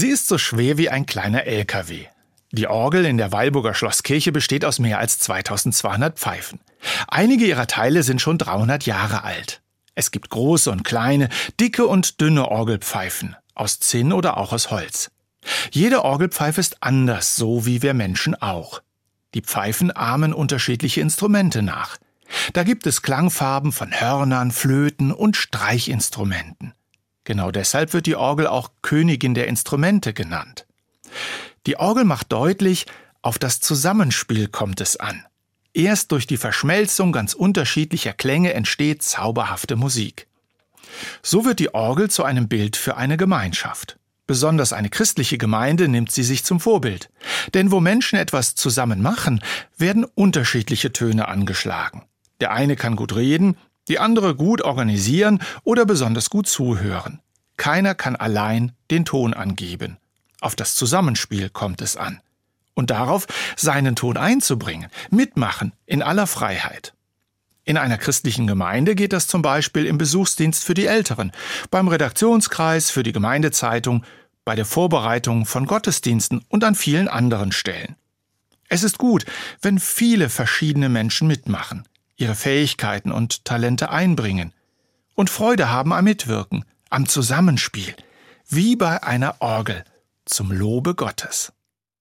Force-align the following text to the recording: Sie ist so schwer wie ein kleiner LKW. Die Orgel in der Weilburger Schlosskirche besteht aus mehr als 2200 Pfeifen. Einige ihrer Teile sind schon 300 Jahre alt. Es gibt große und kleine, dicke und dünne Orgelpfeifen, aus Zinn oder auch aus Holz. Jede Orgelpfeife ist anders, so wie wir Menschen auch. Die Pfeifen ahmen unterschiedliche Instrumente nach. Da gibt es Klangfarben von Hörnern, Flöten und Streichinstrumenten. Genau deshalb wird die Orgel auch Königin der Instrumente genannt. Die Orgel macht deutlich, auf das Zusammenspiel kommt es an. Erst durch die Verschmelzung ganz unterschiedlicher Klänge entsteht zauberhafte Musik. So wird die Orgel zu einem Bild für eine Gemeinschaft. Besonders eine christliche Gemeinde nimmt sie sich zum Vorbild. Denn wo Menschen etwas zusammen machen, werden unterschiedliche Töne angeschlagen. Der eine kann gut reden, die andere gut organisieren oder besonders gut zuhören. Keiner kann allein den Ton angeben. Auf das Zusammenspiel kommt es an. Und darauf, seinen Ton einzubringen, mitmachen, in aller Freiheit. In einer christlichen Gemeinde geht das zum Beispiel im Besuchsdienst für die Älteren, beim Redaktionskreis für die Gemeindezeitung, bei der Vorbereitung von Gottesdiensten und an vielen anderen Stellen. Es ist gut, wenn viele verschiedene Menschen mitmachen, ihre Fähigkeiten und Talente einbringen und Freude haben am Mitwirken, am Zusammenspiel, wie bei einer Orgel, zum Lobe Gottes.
Sie 0.00 0.08
ist 0.08 0.28
so 0.28 0.38
schwer 0.38 0.78
wie 0.78 0.88
ein 0.88 1.04
kleiner 1.04 1.44
LKW. 1.44 2.06
Die 2.52 2.68
Orgel 2.68 3.04
in 3.04 3.18
der 3.18 3.32
Weilburger 3.32 3.74
Schlosskirche 3.74 4.32
besteht 4.32 4.64
aus 4.64 4.78
mehr 4.78 4.98
als 4.98 5.18
2200 5.18 6.18
Pfeifen. 6.18 6.58
Einige 7.06 7.44
ihrer 7.44 7.66
Teile 7.66 8.02
sind 8.02 8.18
schon 8.18 8.38
300 8.38 8.86
Jahre 8.86 9.24
alt. 9.24 9.60
Es 9.94 10.10
gibt 10.10 10.30
große 10.30 10.70
und 10.70 10.84
kleine, 10.84 11.28
dicke 11.60 11.86
und 11.86 12.22
dünne 12.22 12.48
Orgelpfeifen, 12.48 13.36
aus 13.54 13.78
Zinn 13.78 14.14
oder 14.14 14.38
auch 14.38 14.54
aus 14.54 14.70
Holz. 14.70 15.10
Jede 15.70 16.02
Orgelpfeife 16.02 16.62
ist 16.62 16.82
anders, 16.82 17.36
so 17.36 17.66
wie 17.66 17.82
wir 17.82 17.92
Menschen 17.92 18.34
auch. 18.40 18.80
Die 19.34 19.42
Pfeifen 19.42 19.94
ahmen 19.94 20.32
unterschiedliche 20.32 21.02
Instrumente 21.02 21.60
nach. 21.60 21.98
Da 22.54 22.62
gibt 22.62 22.86
es 22.86 23.02
Klangfarben 23.02 23.70
von 23.70 23.92
Hörnern, 23.92 24.50
Flöten 24.50 25.12
und 25.12 25.36
Streichinstrumenten. 25.36 26.72
Genau 27.30 27.52
deshalb 27.52 27.92
wird 27.92 28.06
die 28.06 28.16
Orgel 28.16 28.48
auch 28.48 28.70
Königin 28.82 29.34
der 29.34 29.46
Instrumente 29.46 30.12
genannt. 30.12 30.66
Die 31.68 31.76
Orgel 31.76 32.02
macht 32.02 32.32
deutlich, 32.32 32.86
auf 33.22 33.38
das 33.38 33.60
Zusammenspiel 33.60 34.48
kommt 34.48 34.80
es 34.80 34.96
an. 34.96 35.24
Erst 35.72 36.10
durch 36.10 36.26
die 36.26 36.38
Verschmelzung 36.38 37.12
ganz 37.12 37.34
unterschiedlicher 37.34 38.14
Klänge 38.14 38.52
entsteht 38.54 39.04
zauberhafte 39.04 39.76
Musik. 39.76 40.26
So 41.22 41.44
wird 41.44 41.60
die 41.60 41.72
Orgel 41.72 42.10
zu 42.10 42.24
einem 42.24 42.48
Bild 42.48 42.76
für 42.76 42.96
eine 42.96 43.16
Gemeinschaft. 43.16 43.96
Besonders 44.26 44.72
eine 44.72 44.90
christliche 44.90 45.38
Gemeinde 45.38 45.86
nimmt 45.86 46.10
sie 46.10 46.24
sich 46.24 46.44
zum 46.44 46.58
Vorbild. 46.58 47.10
Denn 47.54 47.70
wo 47.70 47.78
Menschen 47.78 48.18
etwas 48.18 48.56
zusammen 48.56 49.02
machen, 49.02 49.40
werden 49.78 50.04
unterschiedliche 50.04 50.92
Töne 50.92 51.28
angeschlagen. 51.28 52.02
Der 52.40 52.50
eine 52.50 52.74
kann 52.74 52.96
gut 52.96 53.14
reden, 53.14 53.56
die 53.88 53.98
andere 53.98 54.34
gut 54.34 54.62
organisieren 54.62 55.40
oder 55.64 55.84
besonders 55.84 56.30
gut 56.30 56.46
zuhören. 56.46 57.20
Keiner 57.56 57.94
kann 57.94 58.16
allein 58.16 58.72
den 58.90 59.04
Ton 59.04 59.34
angeben. 59.34 59.98
Auf 60.40 60.56
das 60.56 60.74
Zusammenspiel 60.74 61.50
kommt 61.50 61.82
es 61.82 61.96
an. 61.96 62.20
Und 62.74 62.90
darauf, 62.90 63.26
seinen 63.56 63.96
Ton 63.96 64.16
einzubringen, 64.16 64.88
mitmachen, 65.10 65.72
in 65.84 66.02
aller 66.02 66.26
Freiheit. 66.26 66.94
In 67.64 67.76
einer 67.76 67.98
christlichen 67.98 68.46
Gemeinde 68.46 68.94
geht 68.94 69.12
das 69.12 69.26
zum 69.26 69.42
Beispiel 69.42 69.86
im 69.86 69.98
Besuchsdienst 69.98 70.64
für 70.64 70.74
die 70.74 70.86
Älteren, 70.86 71.30
beim 71.70 71.88
Redaktionskreis 71.88 72.90
für 72.90 73.02
die 73.02 73.12
Gemeindezeitung, 73.12 74.04
bei 74.44 74.56
der 74.56 74.64
Vorbereitung 74.64 75.44
von 75.44 75.66
Gottesdiensten 75.66 76.44
und 76.48 76.64
an 76.64 76.74
vielen 76.74 77.08
anderen 77.08 77.52
Stellen. 77.52 77.96
Es 78.68 78.82
ist 78.82 78.98
gut, 78.98 79.26
wenn 79.60 79.78
viele 79.78 80.28
verschiedene 80.28 80.88
Menschen 80.88 81.28
mitmachen, 81.28 81.84
ihre 82.20 82.34
Fähigkeiten 82.34 83.10
und 83.10 83.44
Talente 83.44 83.90
einbringen 83.90 84.52
und 85.14 85.30
Freude 85.30 85.70
haben 85.70 85.92
am 85.92 86.04
Mitwirken, 86.04 86.64
am 86.88 87.06
Zusammenspiel, 87.06 87.94
wie 88.48 88.76
bei 88.76 89.02
einer 89.02 89.36
Orgel, 89.40 89.84
zum 90.24 90.52
Lobe 90.52 90.94
Gottes. 90.94 91.52